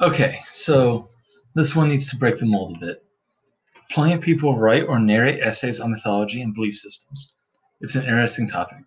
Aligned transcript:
Okay, 0.00 0.38
so 0.52 1.08
this 1.56 1.74
one 1.74 1.88
needs 1.88 2.08
to 2.08 2.16
break 2.16 2.38
the 2.38 2.46
mold 2.46 2.76
a 2.76 2.78
bit. 2.78 3.04
Plenty 3.90 4.14
of 4.14 4.20
people 4.20 4.56
write 4.56 4.84
or 4.84 5.00
narrate 5.00 5.42
essays 5.42 5.80
on 5.80 5.90
mythology 5.90 6.40
and 6.40 6.54
belief 6.54 6.76
systems. 6.76 7.34
It's 7.80 7.96
an 7.96 8.04
interesting 8.04 8.46
topic. 8.46 8.78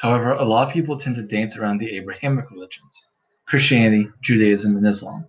However, 0.00 0.32
a 0.32 0.44
lot 0.44 0.68
of 0.68 0.74
people 0.74 0.98
tend 0.98 1.16
to 1.16 1.22
dance 1.22 1.56
around 1.56 1.78
the 1.78 1.96
Abrahamic 1.96 2.50
religions 2.50 3.08
Christianity, 3.48 4.10
Judaism, 4.20 4.76
and 4.76 4.86
Islam. 4.86 5.26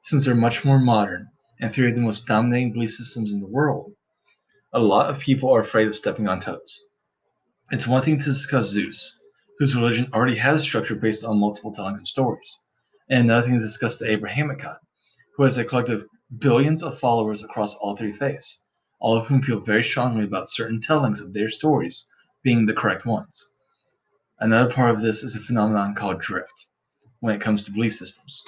Since 0.00 0.24
they're 0.24 0.34
much 0.34 0.64
more 0.64 0.78
modern 0.78 1.28
and 1.60 1.70
three 1.70 1.90
of 1.90 1.94
the 1.94 2.00
most 2.00 2.26
dominating 2.26 2.72
belief 2.72 2.92
systems 2.92 3.34
in 3.34 3.40
the 3.40 3.46
world, 3.46 3.92
a 4.72 4.80
lot 4.80 5.10
of 5.10 5.18
people 5.18 5.54
are 5.54 5.60
afraid 5.60 5.86
of 5.86 5.96
stepping 5.96 6.28
on 6.28 6.40
toes. 6.40 6.86
It's 7.72 7.86
one 7.86 8.00
thing 8.00 8.18
to 8.18 8.24
discuss 8.24 8.70
Zeus, 8.70 9.20
whose 9.58 9.76
religion 9.76 10.08
already 10.14 10.36
has 10.36 10.62
structure 10.62 10.94
based 10.94 11.26
on 11.26 11.40
multiple 11.40 11.72
tellings 11.72 12.00
of 12.00 12.08
stories, 12.08 12.65
and 13.08 13.24
another 13.24 13.46
thing 13.46 13.58
to 13.58 13.64
discuss 13.64 13.98
the 13.98 14.10
Abrahamic 14.10 14.62
God, 14.62 14.78
who 15.36 15.44
has 15.44 15.58
a 15.58 15.64
collective 15.64 16.06
billions 16.38 16.82
of 16.82 16.98
followers 16.98 17.44
across 17.44 17.76
all 17.76 17.96
three 17.96 18.12
faiths, 18.12 18.64
all 18.98 19.16
of 19.16 19.26
whom 19.26 19.42
feel 19.42 19.60
very 19.60 19.84
strongly 19.84 20.24
about 20.24 20.50
certain 20.50 20.80
tellings 20.80 21.22
of 21.22 21.32
their 21.32 21.48
stories 21.48 22.12
being 22.42 22.66
the 22.66 22.72
correct 22.72 23.06
ones. 23.06 23.52
Another 24.40 24.72
part 24.72 24.90
of 24.90 25.02
this 25.02 25.22
is 25.22 25.36
a 25.36 25.40
phenomenon 25.40 25.94
called 25.94 26.20
drift 26.20 26.66
when 27.20 27.34
it 27.34 27.40
comes 27.40 27.64
to 27.64 27.72
belief 27.72 27.94
systems. 27.94 28.42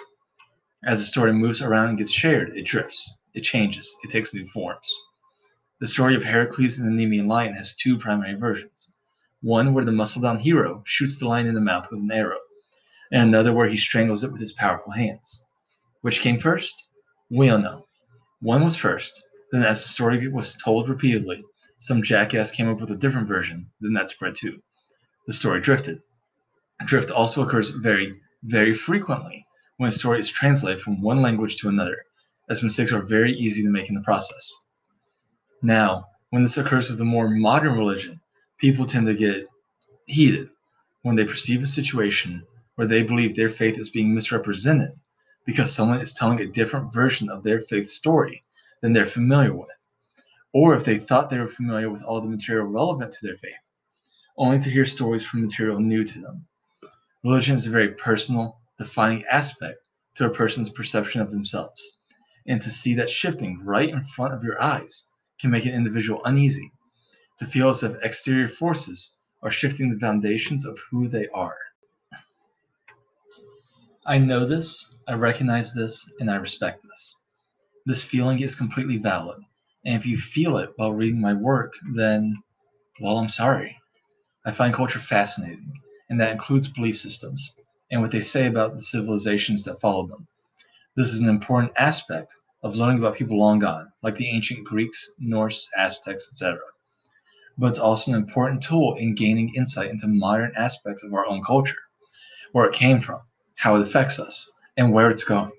As 0.85 1.01
a 1.01 1.07
story 1.07 1.33
moves 1.33 1.63
around 1.63 1.89
and 1.89 1.99
gets 1.99 2.13
shared, 2.13 2.57
it 2.57 2.67
drifts, 2.67 3.19
it 3.35 3.43
changes, 3.43 3.97
it 4.03 4.11
takes 4.11 4.35
new 4.35 4.47
forms. 4.49 4.93
The 5.81 5.87
story 5.87 6.17
of 6.17 6.25
Heracles 6.25 6.79
and 6.79 6.99
the 6.99 7.07
Nemean 7.07 7.29
lion 7.29 7.55
has 7.55 7.77
two 7.77 7.97
primary 7.97 8.35
versions. 8.35 8.95
One 9.41 9.73
where 9.73 9.85
the 9.85 9.93
muscle 9.93 10.21
bound 10.21 10.41
hero 10.41 10.83
shoots 10.85 11.19
the 11.19 11.29
lion 11.29 11.47
in 11.47 11.55
the 11.55 11.61
mouth 11.61 11.89
with 11.91 12.01
an 12.01 12.11
arrow, 12.11 12.39
and 13.13 13.23
another 13.23 13.53
where 13.53 13.69
he 13.69 13.77
strangles 13.77 14.25
it 14.25 14.33
with 14.33 14.41
his 14.41 14.53
powerful 14.53 14.93
hands. 14.93 15.47
Which 16.03 16.21
came 16.21 16.39
first? 16.39 16.87
We 17.31 17.49
don't 17.49 17.63
know. 17.63 17.87
One 18.41 18.65
was 18.65 18.77
first, 18.77 19.23
then, 19.53 19.63
as 19.63 19.83
the 19.83 19.89
story 19.89 20.29
was 20.29 20.57
told 20.57 20.89
repeatedly, 20.89 21.43
some 21.79 22.03
jackass 22.03 22.53
came 22.53 22.69
up 22.69 22.81
with 22.81 22.91
a 22.91 22.97
different 22.97 23.29
version, 23.29 23.71
then 23.81 23.93
that 23.95 24.11
spread 24.11 24.35
too 24.35 24.63
the 25.29 25.35
story 25.35 25.61
drifted. 25.61 26.01
Drift 26.87 27.11
also 27.11 27.47
occurs 27.47 27.69
very, 27.69 28.19
very 28.45 28.75
frequently 28.75 29.47
when 29.77 29.89
a 29.89 29.93
story 29.93 30.19
is 30.19 30.31
translated 30.31 30.83
from 30.83 31.03
one 31.03 31.21
language 31.21 31.57
to 31.57 31.69
another, 31.69 31.99
as 32.49 32.63
mistakes 32.63 32.93
are 32.93 33.03
very 33.03 33.35
easy 33.35 33.63
to 33.63 33.69
make 33.69 33.91
in 33.91 33.95
the 33.95 34.01
process. 34.01 34.51
Now, 35.63 36.07
when 36.31 36.43
this 36.43 36.57
occurs 36.57 36.89
with 36.89 37.01
a 37.03 37.05
more 37.05 37.29
modern 37.29 37.77
religion, 37.77 38.21
people 38.59 38.87
tend 38.87 39.07
to 39.07 39.15
get 39.15 39.47
heated 40.07 40.49
when 41.03 41.15
they 41.15 41.27
perceive 41.27 41.63
a 41.63 41.67
situation 41.67 42.43
where 42.79 42.87
they 42.87 43.03
believe 43.03 43.35
their 43.35 43.51
faith 43.51 43.77
is 43.77 43.91
being 43.91 44.15
misrepresented 44.15 44.93
because 45.45 45.75
someone 45.75 46.01
is 46.01 46.15
telling 46.15 46.41
a 46.41 46.47
different 46.47 46.93
version 46.95 47.29
of 47.29 47.43
their 47.43 47.61
faith 47.63 47.89
story 47.89 48.41
than 48.81 48.93
they're 48.93 49.05
familiar 49.05 49.53
with, 49.53 49.77
or 50.53 50.77
if 50.77 50.85
they 50.85 50.97
thought 50.97 51.29
they 51.29 51.41
were 51.41 51.49
familiar 51.49 51.91
with 51.91 52.05
all 52.05 52.21
the 52.21 52.29
material 52.29 52.69
relevant 52.69 53.11
to 53.11 53.27
their 53.27 53.37
faith 53.39 53.57
only 54.37 54.61
to 54.61 54.71
hear 54.71 54.87
stories 54.87 55.27
from 55.27 55.43
material 55.43 55.81
new 55.81 56.05
to 56.05 56.21
them. 56.21 56.47
Religion 57.25 57.57
is 57.57 57.67
a 57.67 57.71
very 57.71 57.89
personal, 57.89 58.61
defining 58.79 59.25
aspect 59.25 59.81
to 60.15 60.27
a 60.27 60.31
person's 60.31 60.71
perception 60.71 61.21
of 61.21 61.33
themselves, 61.33 61.99
and 62.47 62.63
to 62.63 62.71
see 62.71 62.95
that 62.95 63.11
shifting 63.11 63.61
right 63.65 63.89
in 63.89 64.05
front 64.05 64.33
of 64.33 64.45
your 64.45 64.63
eyes 64.63 65.13
can 65.41 65.51
make 65.51 65.67
an 65.67 65.75
individual 65.75 66.25
uneasy, 66.27 66.71
to 67.39 67.45
feel 67.45 67.71
as 67.71 67.83
if 67.83 68.01
exterior 68.05 68.49
forces 68.49 69.19
are 69.43 69.51
shifting 69.51 69.93
the 69.93 69.99
foundations 69.99 70.65
of 70.65 70.79
who 70.93 71.09
they 71.09 71.27
are. 71.35 71.59
I 74.11 74.17
know 74.17 74.47
this, 74.47 74.95
I 75.07 75.13
recognize 75.13 75.75
this, 75.75 76.11
and 76.19 76.31
I 76.31 76.37
respect 76.37 76.83
this. 76.83 77.25
This 77.85 78.03
feeling 78.03 78.41
is 78.41 78.55
completely 78.55 78.97
valid, 78.97 79.37
and 79.85 79.97
if 79.97 80.07
you 80.07 80.17
feel 80.17 80.57
it 80.57 80.71
while 80.77 80.95
reading 80.95 81.21
my 81.21 81.35
work, 81.35 81.75
then, 81.93 82.35
well, 83.03 83.19
I'm 83.19 83.29
sorry. 83.29 83.77
I 84.47 84.53
find 84.53 84.73
culture 84.73 84.99
fascinating, 84.99 85.71
and 86.09 86.19
that 86.19 86.33
includes 86.33 86.69
belief 86.69 86.99
systems 86.99 87.55
and 87.91 88.01
what 88.01 88.11
they 88.11 88.23
say 88.23 88.47
about 88.47 88.77
the 88.77 88.81
civilizations 88.81 89.65
that 89.65 89.83
follow 89.83 90.07
them. 90.07 90.27
This 90.97 91.13
is 91.13 91.21
an 91.21 91.29
important 91.29 91.73
aspect 91.77 92.35
of 92.63 92.75
learning 92.75 93.01
about 93.01 93.17
people 93.17 93.39
long 93.39 93.59
gone, 93.59 93.93
like 94.03 94.17
the 94.17 94.31
ancient 94.31 94.65
Greeks, 94.65 95.17
Norse, 95.19 95.69
Aztecs, 95.77 96.31
etc. 96.33 96.59
But 97.59 97.67
it's 97.67 97.79
also 97.79 98.13
an 98.13 98.17
important 98.23 98.63
tool 98.63 98.97
in 98.97 99.15
gaining 99.15 99.55
insight 99.55 99.91
into 99.91 100.07
modern 100.07 100.53
aspects 100.57 101.05
of 101.05 101.13
our 101.13 101.27
own 101.27 101.45
culture, 101.45 101.77
where 102.53 102.65
it 102.65 102.75
came 102.75 103.03
from, 103.03 103.21
how 103.59 103.75
it 103.75 103.83
affects 103.83 104.21
us, 104.21 104.53
and 104.77 104.93
where 104.93 105.11
it's 105.11 105.25
going. 105.25 105.51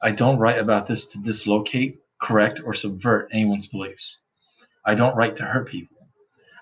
I 0.00 0.12
don't 0.12 0.38
write 0.38 0.58
about 0.58 0.86
this 0.86 1.08
to 1.08 1.22
dislocate, 1.22 2.00
correct, 2.18 2.62
or 2.64 2.72
subvert 2.72 3.28
anyone's 3.32 3.66
beliefs. 3.66 4.22
I 4.82 4.94
don't 4.94 5.14
write 5.14 5.36
to 5.36 5.44
hurt 5.44 5.68
people. 5.68 6.08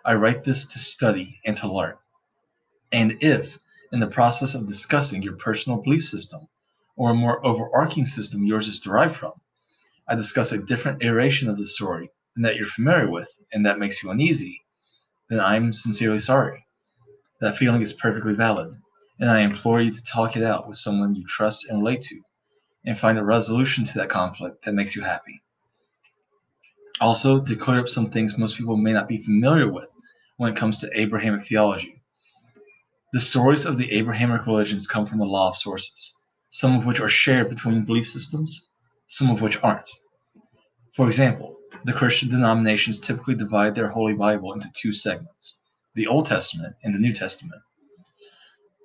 I 0.05 0.15
write 0.15 0.43
this 0.43 0.67
to 0.73 0.81
study 0.81 1.39
and 1.47 1.57
to 1.59 1.73
learn. 1.73 1.95
And 2.91 3.17
if, 3.21 3.59
in 3.93 4.01
the 4.01 4.09
process 4.09 4.57
of 4.57 4.67
discussing 4.67 5.23
your 5.23 5.37
personal 5.37 5.83
belief 5.83 6.05
system, 6.05 6.49
or 6.97 7.11
a 7.11 7.15
more 7.15 7.47
overarching 7.47 8.07
system 8.07 8.45
yours 8.45 8.67
is 8.67 8.81
derived 8.81 9.15
from, 9.15 9.35
I 10.09 10.17
discuss 10.17 10.51
a 10.51 10.59
different 10.59 11.05
iteration 11.05 11.49
of 11.49 11.59
the 11.59 11.65
story 11.65 12.11
than 12.35 12.43
that 12.43 12.57
you're 12.57 12.67
familiar 12.67 13.09
with 13.09 13.29
and 13.53 13.65
that 13.67 13.79
makes 13.79 14.03
you 14.03 14.11
uneasy, 14.11 14.63
then 15.29 15.39
I'm 15.39 15.73
sincerely 15.73 16.19
sorry. 16.19 16.67
That 17.41 17.57
feeling 17.57 17.83
is 17.83 17.93
perfectly 17.93 18.35
valid, 18.35 18.75
and 19.21 19.31
I 19.31 19.41
implore 19.41 19.83
you 19.83 19.93
to 19.93 20.05
talk 20.05 20.37
it 20.37 20.43
out 20.43 20.67
with 20.67 20.79
someone 20.79 21.15
you 21.15 21.27
trust 21.27 21.69
and 21.69 21.81
relate 21.81 22.01
to, 22.03 22.21
and 22.87 22.99
find 22.99 23.19
a 23.19 23.25
resolution 23.25 23.85
to 23.85 23.95
that 23.99 24.09
conflict 24.09 24.65
that 24.65 24.75
makes 24.75 24.97
you 24.97 25.03
happy. 25.03 25.43
Also, 27.03 27.43
to 27.43 27.55
clear 27.55 27.81
up 27.81 27.89
some 27.89 28.11
things 28.11 28.39
most 28.39 28.57
people 28.57 28.77
may 28.77 28.93
not 28.93 29.09
be 29.09 29.23
familiar 29.23 29.71
with 29.71 29.89
when 30.39 30.51
it 30.51 30.57
comes 30.57 30.81
to 30.81 30.91
Abrahamic 30.99 31.47
theology. 31.47 32.03
The 33.13 33.21
stories 33.21 33.67
of 33.67 33.77
the 33.77 33.93
Abrahamic 33.93 34.47
religions 34.47 34.87
come 34.87 35.07
from 35.07 35.21
a 35.21 35.25
lot 35.25 35.51
of 35.51 35.59
sources, 35.59 36.19
some 36.49 36.79
of 36.79 36.87
which 36.87 37.01
are 37.01 37.09
shared 37.09 37.51
between 37.51 37.85
belief 37.85 38.09
systems, 38.09 38.69
some 39.07 39.31
of 39.31 39.43
which 39.43 39.63
aren't. 39.63 39.89
For 40.95 41.07
example, 41.07 41.57
the 41.85 41.93
Christian 41.93 42.31
denominations 42.31 43.01
typically 43.01 43.35
divide 43.35 43.75
their 43.75 43.89
Holy 43.89 44.15
Bible 44.15 44.53
into 44.55 44.69
two 44.75 44.93
segments 44.93 45.61
the 45.95 46.07
Old 46.07 46.25
Testament 46.25 46.75
and 46.85 46.95
the 46.95 46.99
New 46.99 47.13
Testament. 47.13 47.61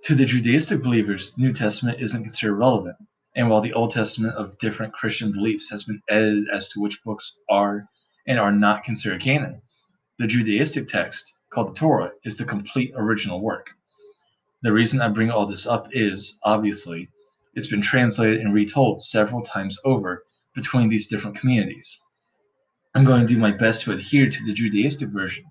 To 0.06 0.14
the 0.14 0.26
Judaistic 0.26 0.84
believers, 0.84 1.34
the 1.34 1.42
New 1.42 1.52
Testament 1.52 2.00
isn't 2.00 2.22
considered 2.22 2.58
relevant, 2.58 2.96
and 3.36 3.50
while 3.50 3.62
the 3.62 3.74
Old 3.74 3.90
Testament 3.90 4.36
of 4.36 4.56
different 4.60 4.94
Christian 4.94 5.32
beliefs 5.32 5.68
has 5.72 5.86
been 5.86 6.00
edited 6.08 6.48
as 6.54 6.70
to 6.70 6.80
which 6.80 7.04
books 7.04 7.40
are 7.50 7.90
and 8.28 8.38
are 8.38 8.52
not 8.52 8.84
considered 8.84 9.22
canon. 9.22 9.64
The 10.20 10.28
Judaistic 10.28 10.90
text, 10.90 11.36
called 11.52 11.72
the 11.72 11.80
Torah, 11.80 12.12
is 12.24 12.38
the 12.38 12.46
complete 12.46 12.94
original 12.96 13.42
work. 13.42 13.72
The 14.62 14.72
reason 14.72 15.02
I 15.02 15.08
bring 15.08 15.32
all 15.32 15.48
this 15.48 15.66
up 15.66 15.88
is, 15.90 16.40
obviously, 16.44 17.10
it's 17.56 17.72
been 17.72 17.82
translated 17.82 18.42
and 18.42 18.54
retold 18.54 19.02
several 19.02 19.42
times 19.42 19.82
over 19.86 20.24
between 20.54 20.88
these 20.88 21.08
different 21.08 21.40
communities. 21.40 22.00
I'm 22.94 23.06
going 23.06 23.26
to 23.26 23.34
do 23.34 23.40
my 23.40 23.54
best 23.54 23.86
to 23.86 23.94
adhere 23.94 24.30
to 24.30 24.46
the 24.46 24.54
Judaistic 24.54 25.12
version, 25.12 25.46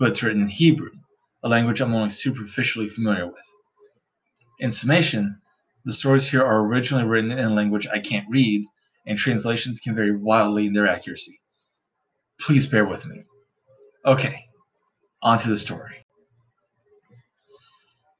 but 0.00 0.08
it's 0.08 0.20
written 0.24 0.42
in 0.42 0.48
Hebrew, 0.48 0.90
a 1.44 1.48
language 1.48 1.80
I'm 1.80 1.94
only 1.94 2.10
superficially 2.10 2.88
familiar 2.88 3.28
with. 3.28 3.53
In 4.60 4.72
summation, 4.72 5.40
the 5.84 5.92
stories 5.92 6.28
here 6.28 6.44
are 6.44 6.60
originally 6.60 7.04
written 7.04 7.32
in 7.32 7.44
a 7.44 7.50
language 7.50 7.86
I 7.86 7.98
can't 7.98 8.28
read, 8.30 8.64
and 9.06 9.18
translations 9.18 9.80
can 9.80 9.94
vary 9.94 10.16
wildly 10.16 10.66
in 10.66 10.72
their 10.72 10.86
accuracy. 10.86 11.40
Please 12.40 12.66
bear 12.66 12.84
with 12.84 13.04
me. 13.04 13.24
Okay, 14.06 14.44
on 15.22 15.38
to 15.38 15.48
the 15.48 15.56
story. 15.56 16.06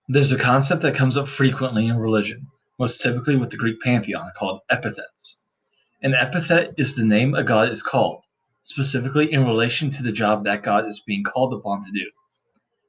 There's 0.08 0.32
a 0.32 0.38
concept 0.38 0.82
that 0.82 0.94
comes 0.94 1.16
up 1.16 1.28
frequently 1.28 1.86
in 1.86 1.96
religion, 1.96 2.48
most 2.78 3.00
typically 3.00 3.36
with 3.36 3.50
the 3.50 3.56
Greek 3.56 3.80
pantheon, 3.80 4.30
called 4.36 4.60
epithets. 4.68 5.42
An 6.02 6.14
epithet 6.14 6.74
is 6.76 6.94
the 6.94 7.04
name 7.04 7.34
a 7.34 7.42
god 7.42 7.70
is 7.70 7.82
called, 7.82 8.24
specifically 8.64 9.32
in 9.32 9.46
relation 9.46 9.90
to 9.92 10.02
the 10.02 10.12
job 10.12 10.44
that 10.44 10.62
god 10.62 10.86
is 10.86 11.00
being 11.00 11.22
called 11.22 11.54
upon 11.54 11.82
to 11.84 11.90
do. 11.92 12.10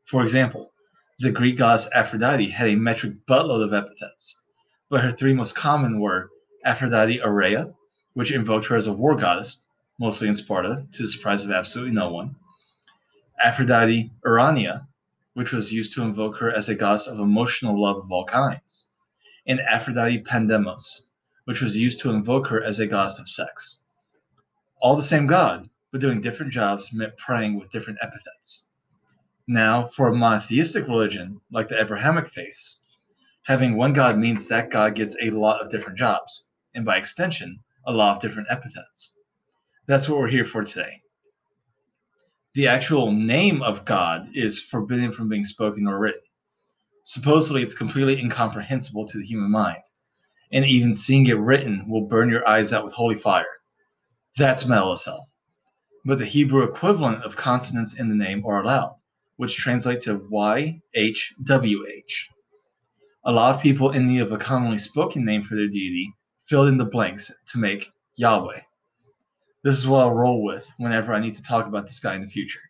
For 0.05 0.23
example, 0.23 0.71
the 1.19 1.31
Greek 1.31 1.57
goddess 1.57 1.89
Aphrodite 1.95 2.49
had 2.49 2.67
a 2.67 2.75
metric 2.75 3.25
buttload 3.25 3.63
of 3.63 3.73
epithets, 3.73 4.43
but 4.89 5.01
her 5.01 5.13
three 5.13 5.33
most 5.33 5.55
common 5.55 6.01
were 6.01 6.29
Aphrodite 6.65 7.19
Areia, 7.19 7.73
which 8.15 8.33
invoked 8.33 8.65
her 8.65 8.75
as 8.75 8.87
a 8.87 8.93
war 8.93 9.15
goddess, 9.15 9.65
mostly 9.97 10.27
in 10.27 10.35
Sparta, 10.35 10.85
to 10.91 11.01
the 11.03 11.07
surprise 11.07 11.45
of 11.45 11.51
absolutely 11.51 11.93
no 11.93 12.11
one. 12.11 12.35
Aphrodite 13.39 14.11
Urania, 14.25 14.89
which 15.35 15.53
was 15.53 15.71
used 15.71 15.93
to 15.93 16.01
invoke 16.01 16.37
her 16.39 16.51
as 16.51 16.67
a 16.67 16.75
goddess 16.75 17.07
of 17.07 17.19
emotional 17.19 17.81
love 17.81 17.97
of 17.97 18.11
all 18.11 18.25
kinds. 18.25 18.89
And 19.47 19.61
Aphrodite 19.61 20.23
Pandemos, 20.23 21.11
which 21.45 21.61
was 21.61 21.77
used 21.77 22.01
to 22.01 22.09
invoke 22.09 22.47
her 22.47 22.61
as 22.61 22.81
a 22.81 22.87
goddess 22.87 23.19
of 23.19 23.29
sex. 23.29 23.85
All 24.81 24.97
the 24.97 25.01
same 25.01 25.27
god, 25.27 25.69
but 25.93 26.01
doing 26.01 26.19
different 26.19 26.51
jobs 26.51 26.91
meant 26.91 27.17
praying 27.17 27.57
with 27.57 27.71
different 27.71 27.99
epithets. 28.01 28.67
Now, 29.47 29.89
for 29.89 30.07
a 30.07 30.15
monotheistic 30.15 30.87
religion, 30.87 31.39
like 31.51 31.67
the 31.67 31.79
Abrahamic 31.79 32.29
faiths, 32.29 32.83
having 33.43 33.77
one 33.77 33.93
god 33.93 34.17
means 34.17 34.47
that 34.47 34.71
god 34.71 34.95
gets 34.95 35.15
a 35.21 35.29
lot 35.29 35.61
of 35.61 35.69
different 35.69 35.99
jobs, 35.99 36.47
and 36.73 36.83
by 36.83 36.97
extension, 36.97 37.59
a 37.85 37.91
lot 37.91 38.15
of 38.15 38.21
different 38.21 38.47
epithets. 38.49 39.15
That's 39.85 40.09
what 40.09 40.17
we're 40.17 40.29
here 40.29 40.45
for 40.45 40.63
today. 40.63 41.01
The 42.55 42.67
actual 42.67 43.11
name 43.11 43.61
of 43.61 43.85
God 43.85 44.29
is 44.33 44.61
forbidden 44.61 45.11
from 45.11 45.29
being 45.29 45.43
spoken 45.43 45.85
or 45.85 45.99
written. 45.99 46.21
Supposedly, 47.03 47.61
it's 47.61 47.77
completely 47.77 48.19
incomprehensible 48.19 49.05
to 49.07 49.19
the 49.19 49.25
human 49.25 49.51
mind, 49.51 49.83
and 50.51 50.65
even 50.65 50.95
seeing 50.95 51.27
it 51.27 51.37
written 51.37 51.87
will 51.87 52.07
burn 52.07 52.29
your 52.29 52.47
eyes 52.47 52.73
out 52.73 52.83
with 52.83 52.93
holy 52.93 53.19
fire. 53.19 53.45
That's 54.37 54.67
metal 54.67 54.93
as 54.93 55.05
hell. 55.05 55.29
But 56.03 56.17
the 56.17 56.25
Hebrew 56.25 56.63
equivalent 56.63 57.23
of 57.23 57.35
consonants 57.35 57.99
in 57.99 58.09
the 58.09 58.15
name 58.15 58.43
are 58.43 58.63
allowed, 58.63 58.95
which 59.37 59.57
translate 59.57 60.01
to 60.01 60.19
YHWH. 60.19 60.81
A 63.25 63.31
lot 63.31 63.55
of 63.55 63.61
people 63.61 63.91
in 63.91 64.07
need 64.07 64.19
of 64.19 64.31
a 64.31 64.37
commonly 64.37 64.77
spoken 64.77 65.25
name 65.25 65.41
for 65.43 65.55
their 65.55 65.67
deity 65.67 66.13
filled 66.47 66.67
in 66.67 66.77
the 66.77 66.85
blanks 66.85 67.33
to 67.47 67.57
make 67.57 67.91
Yahweh. 68.15 68.61
This 69.63 69.77
is 69.77 69.87
what 69.87 70.01
I'll 70.01 70.11
roll 70.11 70.43
with 70.43 70.65
whenever 70.77 71.11
I 71.11 71.19
need 71.19 71.33
to 71.33 71.43
talk 71.43 71.65
about 71.65 71.87
this 71.87 71.99
guy 71.99 72.13
in 72.15 72.21
the 72.21 72.27
future. 72.27 72.61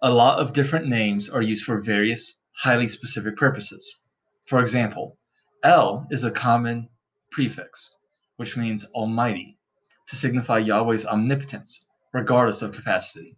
A 0.00 0.12
lot 0.12 0.38
of 0.38 0.52
different 0.52 0.86
names 0.86 1.28
are 1.28 1.42
used 1.42 1.64
for 1.64 1.80
various 1.80 2.40
highly 2.52 2.86
specific 2.86 3.36
purposes. 3.36 4.04
For 4.46 4.60
example, 4.60 5.18
El 5.64 6.06
is 6.10 6.22
a 6.22 6.30
common 6.30 6.88
prefix, 7.32 7.98
which 8.36 8.56
means 8.56 8.84
Almighty, 8.94 9.58
to 10.08 10.14
signify 10.14 10.58
Yahweh's 10.58 11.04
omnipotence, 11.04 11.88
regardless 12.12 12.62
of 12.62 12.72
capacity. 12.72 13.36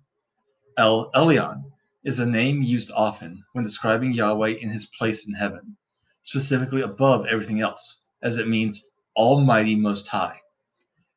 El 0.76 1.10
Elyon 1.12 1.64
is 2.04 2.20
a 2.20 2.26
name 2.26 2.62
used 2.62 2.92
often 2.92 3.44
when 3.52 3.64
describing 3.64 4.12
Yahweh 4.12 4.50
in 4.50 4.70
his 4.70 4.86
place 4.86 5.26
in 5.26 5.34
heaven, 5.34 5.76
specifically 6.22 6.82
above 6.82 7.26
everything 7.26 7.60
else, 7.60 8.04
as 8.22 8.38
it 8.38 8.48
means 8.48 8.90
Almighty 9.16 9.74
Most 9.74 10.06
High. 10.06 10.40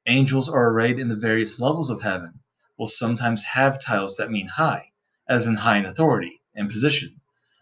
Angels 0.07 0.50
are 0.50 0.69
arrayed 0.69 1.00
in 1.00 1.07
the 1.07 1.15
various 1.15 1.59
levels 1.59 1.89
of 1.89 2.01
heaven, 2.01 2.39
will 2.77 2.88
sometimes 2.88 3.44
have 3.44 3.79
titles 3.79 4.17
that 4.17 4.31
mean 4.31 4.47
high, 4.47 4.91
as 5.29 5.45
in 5.45 5.56
high 5.56 5.77
in 5.77 5.85
authority 5.85 6.41
and 6.56 6.69
position, 6.69 7.21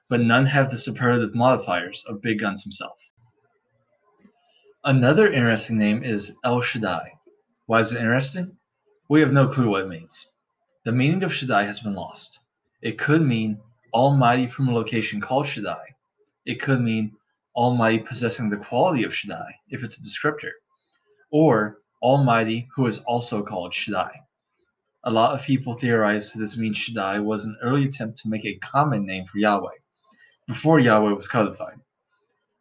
but 0.09 0.21
none 0.21 0.45
have 0.45 0.71
the 0.71 0.77
superlative 0.77 1.35
modifiers 1.35 2.05
of 2.07 2.21
Big 2.21 2.39
Guns 2.39 2.63
himself. 2.63 2.97
Another 4.83 5.31
interesting 5.31 5.77
name 5.77 6.03
is 6.03 6.37
El 6.43 6.61
Shaddai. 6.61 7.11
Why 7.65 7.79
is 7.79 7.91
it 7.91 7.99
interesting? 7.99 8.57
We 9.09 9.19
have 9.19 9.31
no 9.33 9.47
clue 9.47 9.69
what 9.69 9.83
it 9.83 9.89
means. 9.89 10.33
The 10.83 10.91
meaning 10.91 11.23
of 11.23 11.31
Shaddai 11.31 11.65
has 11.65 11.79
been 11.79 11.93
lost. 11.93 12.39
It 12.81 12.97
could 12.97 13.21
mean 13.21 13.61
Almighty 13.93 14.47
from 14.47 14.67
a 14.67 14.73
location 14.73 15.21
called 15.21 15.45
Shaddai. 15.45 15.95
It 16.43 16.59
could 16.59 16.81
mean 16.81 17.15
Almighty 17.55 17.99
possessing 17.99 18.49
the 18.49 18.57
quality 18.57 19.03
of 19.03 19.13
Shaddai, 19.13 19.59
if 19.69 19.83
it's 19.83 19.99
a 19.99 20.03
descriptor. 20.03 20.49
Or 21.29 21.77
Almighty 22.01 22.67
who 22.75 22.87
is 22.87 22.97
also 23.01 23.43
called 23.43 23.75
Shaddai. 23.75 24.21
A 25.03 25.11
lot 25.11 25.39
of 25.39 25.45
people 25.45 25.73
theorize 25.73 26.33
that 26.33 26.39
this 26.39 26.57
means 26.57 26.77
Shaddai 26.77 27.19
was 27.19 27.45
an 27.45 27.59
early 27.61 27.85
attempt 27.85 28.17
to 28.19 28.29
make 28.29 28.45
a 28.45 28.57
common 28.57 29.05
name 29.05 29.25
for 29.25 29.37
Yahweh, 29.37 29.77
before 30.47 30.79
Yahweh 30.79 31.11
was 31.11 31.27
codified. 31.27 31.79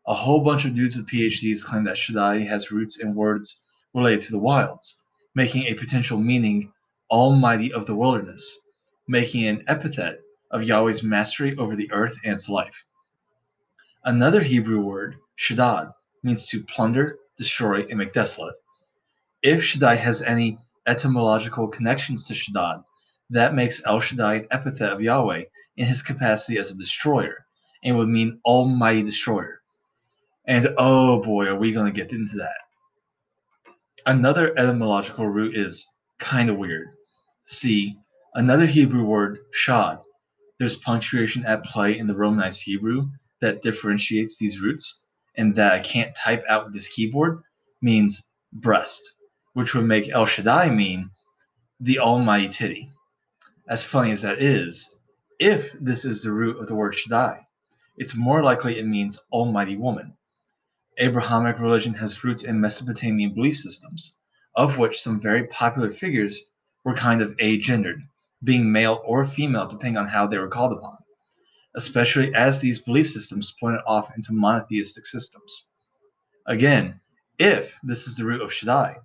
A 0.06 0.12
whole 0.12 0.44
bunch 0.44 0.66
of 0.66 0.74
dudes 0.74 0.94
with 0.94 1.08
PhDs 1.08 1.64
claim 1.64 1.84
that 1.84 1.96
Shaddai 1.96 2.40
has 2.40 2.70
roots 2.70 3.02
in 3.02 3.14
words 3.14 3.64
related 3.94 4.20
to 4.26 4.32
the 4.32 4.38
wilds, 4.38 5.06
making 5.34 5.62
a 5.62 5.74
potential 5.74 6.18
meaning 6.18 6.70
Almighty 7.10 7.72
of 7.72 7.86
the 7.86 7.94
wilderness, 7.94 8.60
making 9.08 9.46
an 9.46 9.64
epithet 9.66 10.20
of 10.50 10.62
Yahweh's 10.62 11.02
mastery 11.02 11.56
over 11.56 11.74
the 11.74 11.90
earth 11.92 12.16
and 12.24 12.34
its 12.34 12.48
life. 12.48 12.84
Another 14.04 14.42
Hebrew 14.42 14.80
word, 14.80 15.16
Shaddad, 15.36 15.92
means 16.22 16.46
to 16.48 16.62
plunder, 16.64 17.18
destroy, 17.36 17.82
and 17.82 17.98
make 17.98 18.12
desolate. 18.12 18.56
If 19.42 19.64
Shaddai 19.64 19.96
has 19.96 20.22
any 20.22 20.58
etymological 20.86 21.68
connections 21.68 22.26
to 22.28 22.34
Shaddad, 22.34 22.84
that 23.30 23.54
makes 23.54 23.84
El 23.84 24.00
Shaddai 24.00 24.34
an 24.34 24.46
epithet 24.50 24.92
of 24.92 25.00
Yahweh 25.00 25.44
in 25.76 25.86
his 25.86 26.02
capacity 26.02 26.58
as 26.58 26.72
a 26.72 26.78
destroyer, 26.78 27.46
and 27.82 27.96
would 27.96 28.08
mean 28.08 28.40
Almighty 28.44 29.02
Destroyer. 29.02 29.60
And 30.46 30.74
oh 30.78 31.22
boy, 31.22 31.46
are 31.46 31.56
we 31.56 31.72
going 31.72 31.92
to 31.92 31.98
get 31.98 32.12
into 32.12 32.36
that. 32.36 32.58
Another 34.06 34.52
etymological 34.58 35.26
root 35.26 35.56
is 35.56 35.86
kind 36.18 36.50
of 36.50 36.56
weird. 36.56 36.88
See, 37.52 37.98
another 38.34 38.64
Hebrew 38.64 39.04
word, 39.04 39.40
shad. 39.50 39.98
There's 40.60 40.76
punctuation 40.76 41.44
at 41.44 41.64
play 41.64 41.98
in 41.98 42.06
the 42.06 42.14
Romanized 42.14 42.62
Hebrew 42.62 43.10
that 43.40 43.60
differentiates 43.60 44.38
these 44.38 44.60
roots, 44.60 45.08
and 45.36 45.56
that 45.56 45.72
I 45.72 45.80
can't 45.80 46.14
type 46.14 46.44
out 46.48 46.66
with 46.66 46.74
this 46.74 46.86
keyboard 46.86 47.42
means 47.82 48.30
breast 48.52 49.14
which 49.54 49.74
would 49.74 49.84
make 49.84 50.08
El 50.08 50.26
Shaddai 50.26 50.70
mean 50.70 51.10
the 51.80 51.98
Almighty 51.98 52.48
Titty. 52.48 52.92
As 53.68 53.82
funny 53.82 54.12
as 54.12 54.22
that 54.22 54.40
is, 54.40 54.94
if 55.40 55.72
this 55.72 56.04
is 56.04 56.22
the 56.22 56.30
root 56.30 56.60
of 56.60 56.68
the 56.68 56.76
word 56.76 56.94
Shaddai, 56.94 57.48
it's 57.96 58.14
more 58.14 58.44
likely 58.44 58.78
it 58.78 58.86
means 58.86 59.18
Almighty 59.32 59.76
Woman. 59.76 60.16
Abrahamic 60.98 61.58
religion 61.58 61.94
has 61.94 62.22
roots 62.22 62.44
in 62.44 62.60
Mesopotamian 62.60 63.34
belief 63.34 63.58
systems, 63.58 64.18
of 64.54 64.78
which 64.78 65.00
some 65.02 65.20
very 65.20 65.48
popular 65.48 65.92
figures 65.92 66.49
were 66.84 66.94
kind 66.94 67.22
of 67.22 67.36
agendered, 67.36 68.02
being 68.42 68.70
male 68.72 69.02
or 69.04 69.24
female 69.24 69.66
depending 69.66 69.96
on 69.96 70.06
how 70.06 70.26
they 70.26 70.38
were 70.38 70.48
called 70.48 70.72
upon, 70.72 70.96
especially 71.74 72.34
as 72.34 72.60
these 72.60 72.80
belief 72.80 73.08
systems 73.10 73.48
splintered 73.48 73.82
off 73.86 74.14
into 74.16 74.32
monotheistic 74.32 75.06
systems. 75.06 75.66
Again, 76.46 77.00
if 77.38 77.78
this 77.82 78.06
is 78.06 78.16
the 78.16 78.24
root 78.24 78.42
of 78.42 78.52
Shaddai, 78.52 78.96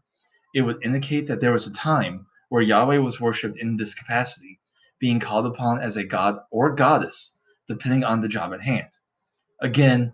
it 0.54 0.62
would 0.62 0.83
indicate 0.83 1.27
that 1.27 1.42
there 1.42 1.51
was 1.51 1.68
a 1.68 1.74
time 1.74 2.25
where 2.50 2.62
Yahweh 2.62 2.98
was 2.98 3.19
worshipped 3.19 3.57
in 3.57 3.78
this 3.78 3.94
capacity, 3.94 4.60
being 5.00 5.19
called 5.19 5.45
upon 5.45 5.80
as 5.80 5.98
a 5.98 6.04
god 6.06 6.39
or 6.51 6.74
goddess, 6.74 7.39
depending 7.68 8.04
on 8.04 8.21
the 8.21 8.30
job 8.30 8.54
at 8.54 8.62
hand. 8.62 8.89
Again, 9.60 10.13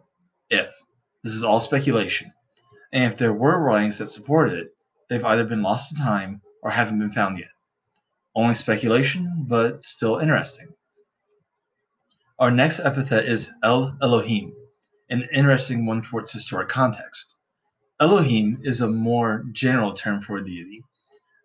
if. 0.49 0.73
This 1.23 1.33
is 1.33 1.43
all 1.43 1.59
speculation. 1.59 2.33
And 2.91 3.03
if 3.03 3.17
there 3.17 3.33
were 3.33 3.59
writings 3.59 3.99
that 3.99 4.07
supported 4.07 4.57
it, 4.57 4.75
they've 5.07 5.23
either 5.23 5.43
been 5.43 5.61
lost 5.61 5.95
to 5.95 6.01
time 6.01 6.41
or 6.61 6.71
haven't 6.71 6.99
been 6.99 7.11
found 7.11 7.37
yet. 7.37 7.49
Only 8.35 8.53
speculation, 8.53 9.45
but 9.47 9.83
still 9.83 10.19
interesting. 10.19 10.67
Our 12.39 12.51
next 12.51 12.79
epithet 12.79 13.25
is 13.25 13.51
El 13.63 13.97
Elohim, 14.01 14.53
an 15.09 15.27
interesting 15.33 15.85
one 15.85 16.01
for 16.01 16.21
its 16.21 16.31
historic 16.31 16.69
context. 16.69 17.37
Elohim 17.99 18.59
is 18.63 18.81
a 18.81 18.87
more 18.87 19.45
general 19.51 19.93
term 19.93 20.21
for 20.21 20.38
a 20.38 20.43
deity, 20.43 20.83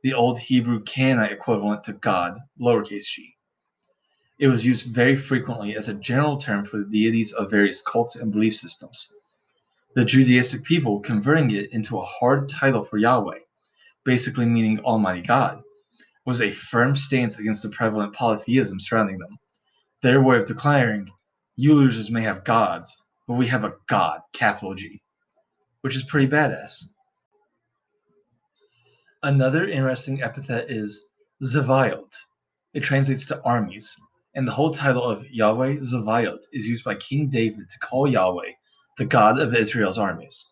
the 0.02 0.14
old 0.14 0.38
Hebrew 0.38 0.82
Canaanite 0.84 1.32
equivalent 1.32 1.84
to 1.84 1.92
God, 1.94 2.38
lowercase 2.60 3.10
g. 3.10 3.34
It 4.38 4.48
was 4.48 4.64
used 4.64 4.94
very 4.94 5.16
frequently 5.16 5.76
as 5.76 5.88
a 5.88 5.98
general 6.00 6.36
term 6.36 6.64
for 6.64 6.78
the 6.78 6.88
deities 6.88 7.32
of 7.32 7.50
various 7.50 7.82
cults 7.82 8.16
and 8.16 8.32
belief 8.32 8.56
systems. 8.56 9.12
The 9.94 10.04
Judaistic 10.04 10.62
people 10.64 11.00
converting 11.00 11.50
it 11.50 11.72
into 11.72 11.98
a 11.98 12.04
hard 12.04 12.48
title 12.48 12.84
for 12.84 12.98
Yahweh, 12.98 13.40
basically 14.06 14.46
meaning 14.46 14.80
Almighty 14.80 15.20
God, 15.20 15.62
was 16.24 16.40
a 16.40 16.50
firm 16.50 16.96
stance 16.96 17.38
against 17.38 17.62
the 17.62 17.68
prevalent 17.68 18.14
polytheism 18.14 18.80
surrounding 18.80 19.18
them. 19.18 19.36
Their 20.00 20.22
way 20.22 20.38
of 20.38 20.46
declaring, 20.46 21.10
you 21.56 21.74
losers 21.74 22.10
may 22.10 22.22
have 22.22 22.44
gods, 22.44 23.04
but 23.28 23.34
we 23.34 23.46
have 23.48 23.64
a 23.64 23.74
God, 23.86 24.22
capital 24.32 24.74
G 24.74 25.02
which 25.86 25.94
is 25.94 26.02
pretty 26.02 26.26
badass. 26.26 26.82
Another 29.22 29.68
interesting 29.68 30.20
epithet 30.20 30.68
is 30.68 31.10
Zavayot. 31.44 32.12
It 32.74 32.80
translates 32.80 33.26
to 33.26 33.40
armies, 33.44 33.94
and 34.34 34.48
the 34.48 34.52
whole 34.52 34.72
title 34.72 35.04
of 35.04 35.24
Yahweh 35.30 35.76
Zavayot 35.76 36.40
is 36.52 36.66
used 36.66 36.82
by 36.82 36.96
King 36.96 37.28
David 37.28 37.70
to 37.70 37.78
call 37.78 38.08
Yahweh 38.08 38.50
the 38.98 39.04
God 39.04 39.38
of 39.38 39.54
Israel's 39.54 39.96
armies, 39.96 40.50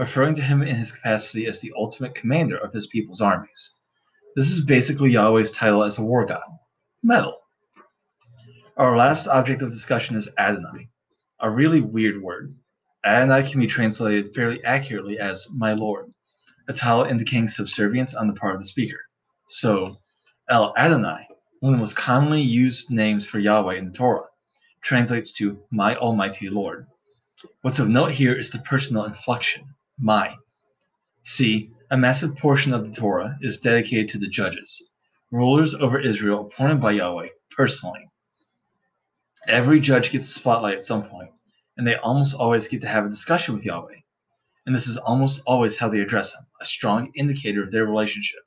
referring 0.00 0.34
to 0.34 0.40
him 0.40 0.62
in 0.62 0.76
his 0.76 0.92
capacity 0.92 1.46
as 1.46 1.60
the 1.60 1.74
ultimate 1.76 2.14
commander 2.14 2.56
of 2.56 2.72
his 2.72 2.86
people's 2.86 3.20
armies. 3.20 3.78
This 4.34 4.50
is 4.50 4.64
basically 4.64 5.10
Yahweh's 5.10 5.52
title 5.52 5.84
as 5.84 5.98
a 5.98 6.02
war 6.02 6.24
god. 6.24 6.40
Metal. 7.02 7.36
Our 8.78 8.96
last 8.96 9.28
object 9.28 9.60
of 9.60 9.68
discussion 9.68 10.16
is 10.16 10.34
Adonai, 10.38 10.88
a 11.40 11.50
really 11.50 11.82
weird 11.82 12.22
word. 12.22 12.56
Adonai 13.04 13.42
can 13.42 13.60
be 13.60 13.66
translated 13.66 14.34
fairly 14.34 14.64
accurately 14.64 15.18
as 15.18 15.48
my 15.54 15.74
lord, 15.74 16.10
a 16.66 16.72
title 16.72 17.04
indicating 17.04 17.46
subservience 17.46 18.14
on 18.14 18.26
the 18.26 18.32
part 18.32 18.54
of 18.54 18.62
the 18.62 18.66
speaker. 18.66 19.00
So, 19.48 19.98
El 20.48 20.72
Adonai, 20.78 21.28
one 21.58 21.74
of 21.74 21.78
the 21.78 21.82
most 21.82 21.98
commonly 21.98 22.40
used 22.40 22.90
names 22.90 23.26
for 23.26 23.38
Yahweh 23.38 23.74
in 23.74 23.84
the 23.84 23.92
Torah, 23.92 24.24
translates 24.80 25.36
to 25.36 25.62
my 25.70 25.94
almighty 25.96 26.48
Lord. 26.48 26.86
What's 27.60 27.78
of 27.78 27.90
note 27.90 28.12
here 28.12 28.32
is 28.32 28.50
the 28.50 28.60
personal 28.60 29.04
inflection, 29.04 29.74
my. 30.00 30.34
See, 31.22 31.70
a 31.90 31.96
massive 31.96 32.36
portion 32.36 32.72
of 32.72 32.84
the 32.84 32.92
Torah 32.98 33.36
is 33.42 33.60
dedicated 33.60 34.08
to 34.08 34.18
the 34.18 34.28
judges, 34.28 34.90
rulers 35.30 35.74
over 35.74 35.98
Israel 35.98 36.46
appointed 36.46 36.80
by 36.80 36.92
Yahweh 36.92 37.28
personally. 37.50 38.08
Every 39.46 39.80
judge 39.80 40.10
gets 40.10 40.24
a 40.26 40.28
spotlight 40.28 40.76
at 40.76 40.84
some 40.84 41.08
point, 41.08 41.30
and 41.76 41.86
they 41.86 41.96
almost 41.96 42.38
always 42.38 42.68
get 42.68 42.80
to 42.82 42.88
have 42.88 43.04
a 43.04 43.10
discussion 43.10 43.54
with 43.54 43.64
Yahweh. 43.64 43.96
and 44.66 44.74
this 44.74 44.86
is 44.86 44.96
almost 44.98 45.42
always 45.46 45.78
how 45.78 45.88
they 45.88 46.00
address 46.00 46.34
him, 46.34 46.44
a 46.60 46.64
strong 46.64 47.10
indicator 47.16 47.62
of 47.62 47.72
their 47.72 47.86
relationship, 47.86 48.40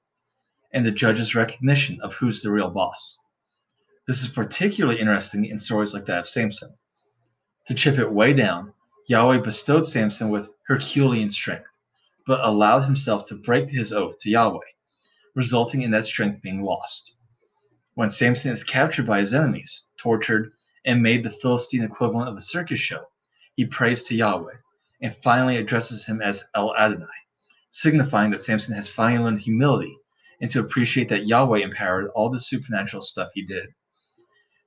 and 0.71 0.85
the 0.85 0.91
judge's 0.91 1.35
recognition 1.35 1.99
of 2.01 2.13
who's 2.13 2.41
the 2.41 2.51
real 2.51 2.69
boss. 2.69 3.19
This 4.07 4.21
is 4.21 4.29
particularly 4.29 4.99
interesting 4.99 5.45
in 5.45 5.57
stories 5.57 5.93
like 5.93 6.05
that 6.05 6.19
of 6.19 6.29
Samson. 6.29 6.75
To 7.67 7.73
chip 7.73 7.97
it 7.97 8.11
way 8.11 8.33
down, 8.33 8.73
Yahweh 9.07 9.39
bestowed 9.39 9.85
Samson 9.85 10.29
with 10.29 10.49
Herculean 10.65 11.29
strength, 11.29 11.67
but 12.25 12.39
allowed 12.39 12.83
himself 12.83 13.25
to 13.25 13.35
break 13.35 13.69
his 13.69 13.91
oath 13.91 14.17
to 14.19 14.29
Yahweh, 14.29 14.59
resulting 15.35 15.81
in 15.81 15.91
that 15.91 16.05
strength 16.05 16.41
being 16.41 16.63
lost. 16.63 17.17
When 17.95 18.09
Samson 18.09 18.53
is 18.53 18.63
captured 18.63 19.05
by 19.05 19.19
his 19.19 19.33
enemies, 19.33 19.89
tortured, 19.97 20.53
and 20.85 21.03
made 21.03 21.23
the 21.23 21.31
Philistine 21.31 21.83
equivalent 21.83 22.29
of 22.29 22.37
a 22.37 22.41
circus 22.41 22.79
show, 22.79 23.05
he 23.55 23.65
prays 23.65 24.05
to 24.05 24.15
Yahweh 24.15 24.55
and 25.01 25.13
finally 25.17 25.57
addresses 25.57 26.05
him 26.05 26.21
as 26.21 26.49
El 26.55 26.73
Adonai, 26.73 27.05
signifying 27.71 28.31
that 28.31 28.41
Samson 28.41 28.75
has 28.77 28.89
finally 28.89 29.25
learned 29.25 29.41
humility 29.41 29.97
and 30.39 30.49
to 30.51 30.61
appreciate 30.61 31.09
that 31.09 31.27
Yahweh 31.27 31.59
empowered 31.59 32.07
all 32.15 32.31
the 32.31 32.39
supernatural 32.39 33.03
stuff 33.03 33.31
he 33.33 33.45
did. 33.45 33.67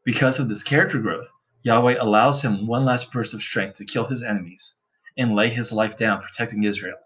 Because 0.05 0.39
of 0.39 0.49
this 0.49 0.63
character 0.63 0.99
growth, 0.99 1.31
Yahweh 1.67 1.97
allows 1.99 2.43
him 2.43 2.69
one 2.69 2.85
last 2.85 3.13
burst 3.13 3.35
of 3.35 3.43
strength 3.43 3.77
to 3.77 3.85
kill 3.85 4.07
his 4.07 4.23
enemies 4.23 4.79
and 5.19 5.35
lay 5.35 5.49
his 5.49 5.73
life 5.73 5.97
down 5.97 6.23
protecting 6.23 6.63
Israel. 6.63 6.97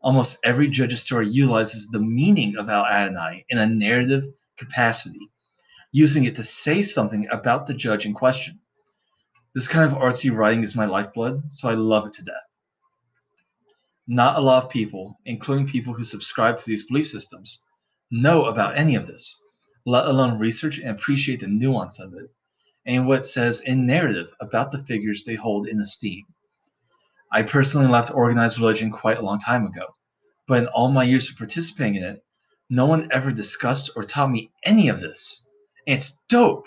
Almost 0.00 0.38
every 0.42 0.70
judge's 0.70 1.02
story 1.02 1.28
utilizes 1.28 1.86
the 1.88 2.00
meaning 2.00 2.56
of 2.56 2.70
El 2.70 2.86
Adonai 2.86 3.44
in 3.50 3.58
a 3.58 3.66
narrative 3.66 4.24
capacity, 4.56 5.20
using 5.92 6.24
it 6.24 6.36
to 6.36 6.42
say 6.42 6.80
something 6.80 7.28
about 7.30 7.66
the 7.66 7.74
judge 7.74 8.06
in 8.06 8.14
question. 8.14 8.60
This 9.54 9.68
kind 9.68 9.92
of 9.92 9.98
artsy 9.98 10.34
writing 10.34 10.62
is 10.62 10.74
my 10.74 10.86
lifeblood, 10.86 11.52
so 11.52 11.68
I 11.68 11.74
love 11.74 12.06
it 12.06 12.14
to 12.14 12.24
death. 12.24 12.48
Not 14.06 14.38
a 14.38 14.40
lot 14.40 14.64
of 14.64 14.70
people, 14.70 15.20
including 15.26 15.68
people 15.68 15.92
who 15.92 16.04
subscribe 16.04 16.56
to 16.56 16.64
these 16.64 16.86
belief 16.86 17.10
systems, 17.10 17.62
know 18.10 18.46
about 18.46 18.78
any 18.78 18.94
of 18.94 19.06
this, 19.06 19.38
let 19.84 20.06
alone 20.06 20.38
research 20.38 20.78
and 20.78 20.88
appreciate 20.88 21.40
the 21.40 21.46
nuance 21.46 22.00
of 22.00 22.14
it 22.14 22.30
and 22.86 23.06
what 23.06 23.26
says 23.26 23.62
in 23.62 23.86
narrative 23.86 24.28
about 24.40 24.70
the 24.70 24.78
figures 24.84 25.24
they 25.24 25.34
hold 25.34 25.68
in 25.68 25.80
esteem. 25.80 26.24
I 27.32 27.42
personally 27.42 27.88
left 27.88 28.14
organized 28.14 28.58
religion 28.58 28.90
quite 28.90 29.18
a 29.18 29.22
long 29.22 29.38
time 29.38 29.66
ago, 29.66 29.96
but 30.46 30.62
in 30.62 30.68
all 30.68 30.90
my 30.90 31.02
years 31.04 31.28
of 31.28 31.36
participating 31.36 31.96
in 31.96 32.04
it, 32.04 32.24
no 32.70 32.86
one 32.86 33.08
ever 33.12 33.32
discussed 33.32 33.90
or 33.96 34.04
taught 34.04 34.30
me 34.30 34.50
any 34.64 34.88
of 34.88 35.00
this. 35.00 35.48
And 35.86 35.96
it's 35.96 36.22
dope. 36.28 36.66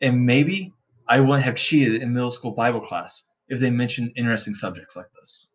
And 0.00 0.24
maybe 0.26 0.72
I 1.06 1.20
wouldn't 1.20 1.44
have 1.44 1.56
cheated 1.56 2.02
in 2.02 2.12
middle 2.12 2.30
school 2.30 2.52
Bible 2.52 2.80
class 2.80 3.30
if 3.48 3.60
they 3.60 3.70
mentioned 3.70 4.12
interesting 4.16 4.54
subjects 4.54 4.96
like 4.96 5.12
this. 5.20 5.50